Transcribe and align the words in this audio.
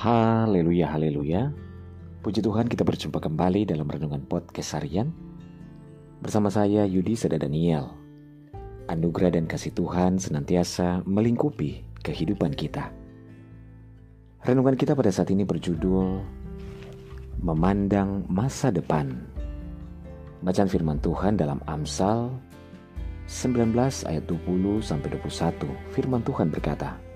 Haleluya, 0.00 0.96
haleluya. 0.96 1.52
Puji 2.24 2.40
Tuhan 2.40 2.72
kita 2.72 2.88
berjumpa 2.88 3.20
kembali 3.20 3.68
dalam 3.68 3.84
Renungan 3.84 4.24
Podcast 4.24 4.72
Harian. 4.72 5.12
Bersama 6.24 6.48
saya 6.48 6.88
Yudi 6.88 7.12
Seda 7.12 7.36
Daniel. 7.36 7.92
Anugerah 8.88 9.36
dan 9.36 9.44
kasih 9.44 9.76
Tuhan 9.76 10.16
senantiasa 10.16 11.04
melingkupi 11.04 11.84
kehidupan 12.00 12.56
kita. 12.56 12.88
Renungan 14.40 14.72
kita 14.80 14.96
pada 14.96 15.12
saat 15.12 15.28
ini 15.36 15.44
berjudul 15.44 16.24
Memandang 17.44 18.24
Masa 18.24 18.72
Depan. 18.72 19.12
Bacaan 20.40 20.72
firman 20.72 20.96
Tuhan 21.04 21.36
dalam 21.36 21.60
Amsal 21.68 22.32
19 23.28 23.76
ayat 24.08 24.24
20 24.24 24.80
sampai 24.80 25.12
21. 25.20 25.92
Firman 25.92 26.24
Tuhan 26.24 26.48
berkata, 26.48 27.09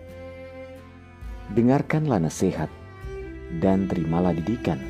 Dengarkanlah 1.53 2.25
nasihat 2.25 2.73
dan 3.61 3.85
terimalah 3.85 4.33
didikan, 4.33 4.81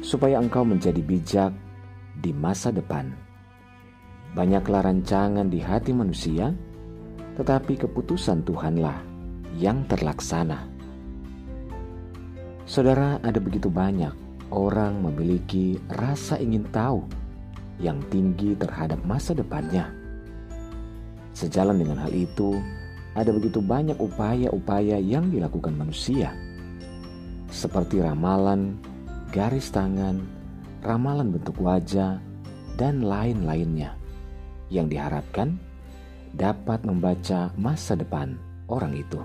supaya 0.00 0.40
engkau 0.40 0.64
menjadi 0.64 1.04
bijak 1.04 1.52
di 2.16 2.32
masa 2.32 2.72
depan. 2.72 3.12
Banyaklah 4.32 4.88
rancangan 4.88 5.52
di 5.52 5.60
hati 5.60 5.92
manusia, 5.92 6.56
tetapi 7.36 7.76
keputusan 7.84 8.48
Tuhanlah 8.48 8.96
yang 9.60 9.84
terlaksana. 9.84 10.64
Saudara, 12.64 13.20
ada 13.20 13.40
begitu 13.40 13.68
banyak 13.68 14.12
orang 14.52 15.00
memiliki 15.04 15.76
rasa 15.92 16.40
ingin 16.40 16.64
tahu 16.72 17.04
yang 17.80 18.00
tinggi 18.08 18.56
terhadap 18.56 19.00
masa 19.04 19.36
depannya. 19.36 19.88
Sejalan 21.32 21.78
dengan 21.78 22.02
hal 22.02 22.10
itu, 22.10 22.58
ada 23.18 23.34
begitu 23.34 23.58
banyak 23.58 23.98
upaya-upaya 23.98 25.02
yang 25.02 25.26
dilakukan 25.34 25.74
manusia, 25.74 26.30
seperti 27.50 27.98
ramalan, 27.98 28.78
garis 29.34 29.74
tangan, 29.74 30.22
ramalan 30.86 31.34
bentuk 31.34 31.58
wajah, 31.58 32.22
dan 32.78 33.02
lain-lainnya, 33.02 33.98
yang 34.70 34.86
diharapkan 34.86 35.58
dapat 36.30 36.86
membaca 36.86 37.50
masa 37.58 37.98
depan 37.98 38.38
orang 38.70 38.94
itu. 38.94 39.18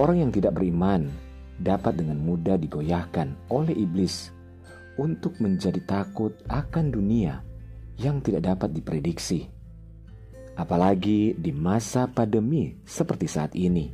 Orang 0.00 0.24
yang 0.24 0.32
tidak 0.32 0.56
beriman 0.56 1.12
dapat 1.60 2.00
dengan 2.00 2.18
mudah 2.18 2.58
digoyahkan 2.58 3.36
oleh 3.52 3.76
iblis 3.76 4.32
untuk 4.98 5.36
menjadi 5.38 5.78
takut 5.84 6.34
akan 6.50 6.90
dunia 6.90 7.44
yang 8.00 8.18
tidak 8.24 8.56
dapat 8.56 8.74
diprediksi 8.74 9.53
apalagi 10.54 11.34
di 11.34 11.50
masa 11.50 12.06
pandemi 12.06 12.74
seperti 12.86 13.26
saat 13.26 13.52
ini. 13.58 13.90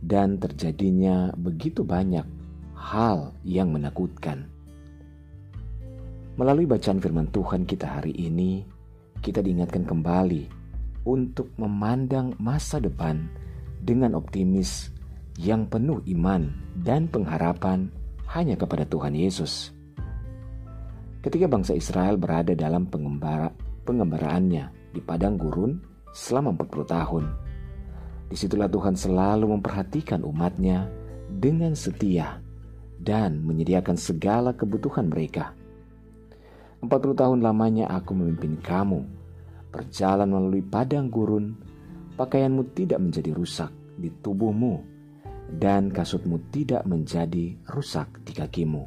Dan 0.00 0.40
terjadinya 0.40 1.28
begitu 1.36 1.84
banyak 1.84 2.24
hal 2.72 3.36
yang 3.44 3.68
menakutkan. 3.76 4.48
Melalui 6.40 6.64
bacaan 6.64 7.04
firman 7.04 7.28
Tuhan 7.28 7.68
kita 7.68 8.00
hari 8.00 8.16
ini, 8.16 8.64
kita 9.20 9.44
diingatkan 9.44 9.84
kembali 9.84 10.48
untuk 11.04 11.52
memandang 11.60 12.32
masa 12.40 12.80
depan 12.80 13.28
dengan 13.84 14.16
optimis 14.16 14.88
yang 15.36 15.68
penuh 15.68 16.00
iman 16.16 16.48
dan 16.80 17.12
pengharapan 17.12 17.92
hanya 18.32 18.56
kepada 18.56 18.88
Tuhan 18.88 19.12
Yesus. 19.12 19.76
Ketika 21.20 21.44
bangsa 21.44 21.76
Israel 21.76 22.16
berada 22.16 22.56
dalam 22.56 22.88
pengembara, 22.88 23.52
pengembaraannya 23.84 24.79
di 24.90 25.00
padang 25.02 25.38
gurun 25.38 25.78
selama 26.10 26.54
40 26.54 26.86
tahun. 26.86 27.24
Di 28.30 28.36
situlah 28.38 28.70
Tuhan 28.70 28.94
selalu 28.94 29.58
memperhatikan 29.58 30.22
umatnya 30.22 30.86
dengan 31.26 31.74
setia 31.74 32.38
dan 33.00 33.42
menyediakan 33.42 33.96
segala 33.98 34.54
kebutuhan 34.54 35.10
mereka. 35.10 35.54
40 36.80 36.90
tahun 37.16 37.38
lamanya 37.44 37.90
aku 37.90 38.16
memimpin 38.16 38.56
kamu, 38.60 39.04
berjalan 39.68 40.28
melalui 40.30 40.64
padang 40.64 41.12
gurun, 41.12 41.52
pakaianmu 42.16 42.72
tidak 42.72 42.98
menjadi 43.02 43.30
rusak 43.36 43.72
di 44.00 44.08
tubuhmu, 44.24 44.80
dan 45.60 45.90
kasutmu 45.90 46.38
tidak 46.54 46.86
menjadi 46.86 47.58
rusak 47.74 48.06
di 48.22 48.32
kakimu. 48.32 48.86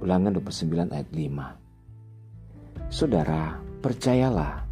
Ulangan 0.00 0.36
29 0.36 0.92
ayat 0.92 1.08
5 1.12 2.90
Saudara, 2.90 3.58
percayalah 3.84 4.69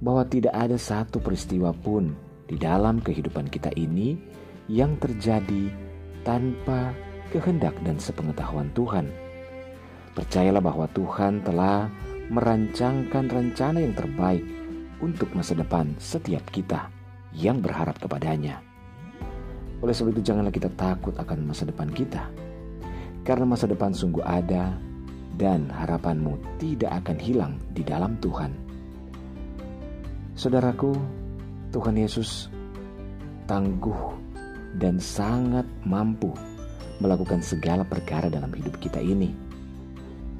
bahwa 0.00 0.24
tidak 0.24 0.56
ada 0.56 0.80
satu 0.80 1.20
peristiwa 1.20 1.72
pun 1.76 2.16
di 2.48 2.56
dalam 2.56 2.98
kehidupan 3.04 3.52
kita 3.52 3.70
ini 3.76 4.16
yang 4.66 4.96
terjadi 4.96 5.70
tanpa 6.24 6.96
kehendak 7.30 7.76
dan 7.86 8.00
sepengetahuan 8.00 8.72
Tuhan. 8.74 9.06
Percayalah 10.16 10.64
bahwa 10.64 10.90
Tuhan 10.90 11.44
telah 11.46 11.86
merancangkan 12.32 13.30
rencana 13.30 13.78
yang 13.78 13.94
terbaik 13.94 14.42
untuk 14.98 15.30
masa 15.32 15.54
depan 15.54 15.94
setiap 15.96 16.42
kita 16.50 16.90
yang 17.36 17.62
berharap 17.62 17.96
kepadanya. 18.00 18.58
Oleh 19.80 19.94
sebab 19.96 20.12
itu 20.12 20.32
janganlah 20.32 20.52
kita 20.52 20.68
takut 20.76 21.14
akan 21.16 21.48
masa 21.48 21.64
depan 21.64 21.88
kita. 21.88 22.28
Karena 23.24 23.48
masa 23.48 23.64
depan 23.68 23.94
sungguh 23.94 24.24
ada 24.24 24.76
dan 25.40 25.72
harapanmu 25.72 26.36
tidak 26.60 27.00
akan 27.04 27.16
hilang 27.16 27.52
di 27.72 27.80
dalam 27.80 28.18
Tuhan. 28.20 28.69
Saudaraku, 30.40 30.96
Tuhan 31.68 32.00
Yesus 32.00 32.48
tangguh 33.44 34.16
dan 34.80 34.96
sangat 34.96 35.68
mampu 35.84 36.32
melakukan 36.96 37.44
segala 37.44 37.84
perkara 37.84 38.32
dalam 38.32 38.48
hidup 38.56 38.80
kita 38.80 39.04
ini. 39.04 39.36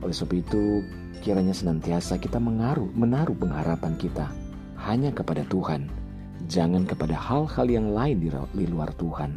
Oleh 0.00 0.16
sebab 0.16 0.40
itu, 0.40 0.80
kiranya 1.20 1.52
senantiasa 1.52 2.16
kita 2.16 2.40
mengaruh, 2.40 2.88
menaruh 2.96 3.36
pengharapan 3.36 3.92
kita 4.00 4.32
hanya 4.88 5.12
kepada 5.12 5.44
Tuhan, 5.52 5.92
jangan 6.48 6.88
kepada 6.88 7.20
hal-hal 7.20 7.68
yang 7.68 7.92
lain 7.92 8.24
di 8.56 8.64
luar 8.72 8.96
Tuhan. 8.96 9.36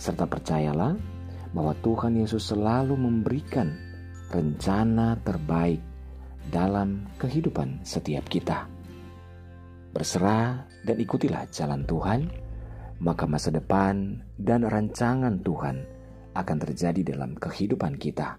Serta 0.00 0.24
percayalah 0.24 0.96
bahwa 1.52 1.76
Tuhan 1.84 2.16
Yesus 2.16 2.56
selalu 2.56 2.96
memberikan 2.96 3.76
rencana 4.32 5.20
terbaik 5.20 5.84
dalam 6.48 7.04
kehidupan 7.20 7.84
setiap 7.84 8.24
kita 8.32 8.77
berserah 9.92 10.68
dan 10.84 10.96
ikutilah 11.00 11.48
jalan 11.50 11.84
Tuhan, 11.88 12.28
maka 13.00 13.24
masa 13.30 13.54
depan 13.54 14.22
dan 14.38 14.66
rancangan 14.66 15.40
Tuhan 15.42 15.86
akan 16.34 16.56
terjadi 16.62 17.14
dalam 17.14 17.34
kehidupan 17.38 17.98
kita. 17.98 18.38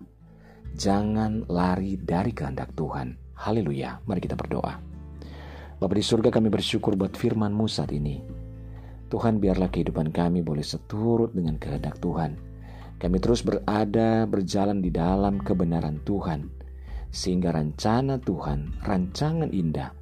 Jangan 0.75 1.49
lari 1.49 1.97
dari 1.97 2.31
kehendak 2.31 2.71
Tuhan. 2.77 3.17
Haleluya. 3.39 4.03
Mari 4.05 4.19
kita 4.21 4.37
berdoa. 4.37 4.77
Bapa 5.79 5.93
di 5.95 6.03
surga 6.03 6.29
kami 6.29 6.51
bersyukur 6.51 6.99
buat 6.99 7.15
firman-Mu 7.15 7.65
saat 7.65 7.95
ini. 7.95 8.19
Tuhan 9.09 9.41
biarlah 9.41 9.73
kehidupan 9.73 10.13
kami 10.13 10.45
boleh 10.45 10.61
seturut 10.61 11.33
dengan 11.33 11.57
kehendak 11.57 11.97
Tuhan. 11.97 12.37
Kami 12.99 13.17
terus 13.23 13.41
berada 13.41 14.27
berjalan 14.27 14.83
di 14.83 14.91
dalam 14.91 15.39
kebenaran 15.39 16.03
Tuhan. 16.03 16.51
Sehingga 17.09 17.55
rencana 17.55 18.21
Tuhan, 18.21 18.85
rancangan 18.85 19.49
indah 19.49 19.98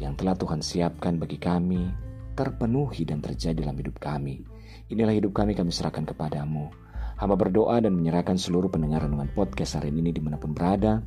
yang 0.00 0.16
telah 0.16 0.36
Tuhan 0.36 0.60
siapkan 0.60 1.16
bagi 1.16 1.40
kami 1.40 2.06
terpenuhi 2.36 3.08
dan 3.08 3.24
terjadi 3.24 3.64
dalam 3.64 3.80
hidup 3.80 3.96
kami. 3.96 4.44
Inilah 4.92 5.16
hidup 5.16 5.32
kami 5.32 5.56
kami 5.56 5.72
serahkan 5.72 6.04
kepadamu. 6.04 6.68
Hamba 7.16 7.34
berdoa 7.34 7.80
dan 7.80 7.96
menyerahkan 7.96 8.36
seluruh 8.36 8.68
pendengar 8.68 9.08
renungan 9.08 9.32
podcast 9.32 9.80
hari 9.80 9.88
ini 9.88 10.12
di 10.12 10.20
mana 10.20 10.36
pun 10.36 10.52
berada. 10.52 11.00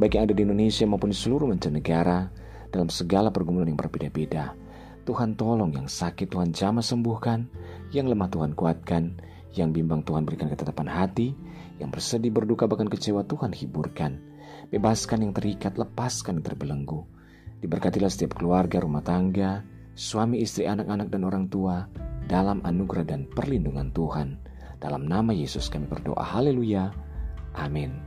Baik 0.00 0.16
yang 0.16 0.24
ada 0.24 0.34
di 0.34 0.42
Indonesia 0.48 0.88
maupun 0.88 1.12
di 1.12 1.18
seluruh 1.20 1.44
mancanegara 1.44 2.32
dalam 2.72 2.88
segala 2.88 3.28
pergumulan 3.28 3.68
yang 3.68 3.76
berbeda-beda. 3.76 4.56
Tuhan 5.04 5.36
tolong 5.36 5.76
yang 5.76 5.88
sakit 5.88 6.32
Tuhan 6.32 6.56
jamah 6.56 6.84
sembuhkan, 6.84 7.48
yang 7.92 8.08
lemah 8.08 8.32
Tuhan 8.32 8.56
kuatkan, 8.56 9.20
yang 9.56 9.72
bimbang 9.72 10.04
Tuhan 10.04 10.24
berikan 10.24 10.48
ketetapan 10.48 10.88
hati, 10.88 11.36
yang 11.80 11.92
bersedih 11.92 12.32
berduka 12.32 12.64
bahkan 12.64 12.88
kecewa 12.88 13.24
Tuhan 13.28 13.52
hiburkan. 13.52 14.20
Bebaskan 14.68 15.24
yang 15.24 15.32
terikat, 15.32 15.76
lepaskan 15.76 16.40
yang 16.40 16.44
terbelenggu. 16.44 17.17
Diberkatilah 17.58 18.10
setiap 18.10 18.38
keluarga, 18.38 18.78
rumah 18.78 19.02
tangga, 19.02 19.66
suami, 19.98 20.42
istri, 20.42 20.70
anak-anak, 20.70 21.10
dan 21.10 21.26
orang 21.26 21.50
tua 21.50 21.90
dalam 22.30 22.62
anugerah 22.62 23.08
dan 23.08 23.26
perlindungan 23.26 23.90
Tuhan. 23.90 24.38
Dalam 24.78 25.10
nama 25.10 25.34
Yesus 25.34 25.66
kami 25.66 25.90
berdoa. 25.90 26.22
Haleluya. 26.22 26.94
Amin. 27.58 27.98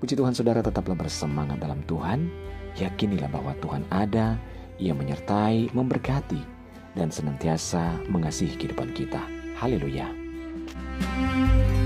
Puji 0.00 0.16
Tuhan 0.16 0.32
saudara 0.32 0.64
tetaplah 0.64 0.96
bersemangat 0.96 1.60
dalam 1.60 1.84
Tuhan. 1.84 2.32
Yakinilah 2.80 3.28
bahwa 3.28 3.52
Tuhan 3.60 3.84
ada, 3.92 4.40
Ia 4.80 4.90
menyertai, 4.90 5.70
memberkati, 5.70 6.42
dan 6.98 7.12
senantiasa 7.12 8.02
mengasihi 8.10 8.58
kehidupan 8.58 8.90
kita. 8.96 9.22
Haleluya. 9.54 10.10
thank 11.04 11.78
you 11.78 11.83